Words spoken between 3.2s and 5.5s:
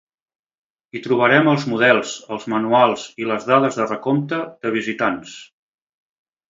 i les dades de recompte de visitants.